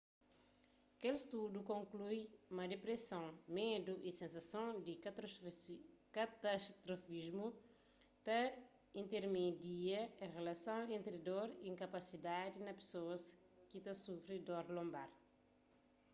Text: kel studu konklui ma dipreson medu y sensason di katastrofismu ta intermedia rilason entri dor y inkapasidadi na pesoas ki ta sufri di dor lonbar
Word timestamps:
kel 1.01 1.15
studu 1.23 1.59
konklui 1.71 2.21
ma 2.55 2.63
dipreson 2.71 3.27
medu 3.57 3.93
y 4.09 4.09
sensason 4.21 4.69
di 4.85 4.93
katastrofismu 6.17 7.47
ta 8.25 8.39
intermedia 9.01 9.99
rilason 10.33 10.83
entri 10.97 11.17
dor 11.29 11.47
y 11.55 11.55
inkapasidadi 11.71 12.57
na 12.63 12.71
pesoas 12.79 13.23
ki 13.69 13.77
ta 13.85 13.93
sufri 14.03 14.35
di 14.39 14.45
dor 14.49 14.65
lonbar 14.75 15.09